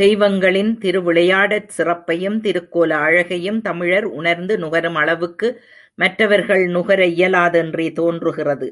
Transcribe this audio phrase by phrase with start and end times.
[0.00, 5.48] தெய்வங்களின் திருவிளையாடற் சிறப்பையும் திருக்கோல அழகையும் தமிழர் உணர்ந்து நுகரும் அளவுக்கு
[5.98, 8.68] மற்றவர்கள் நுகர இயலாதென்றே தோன்றுகிறது.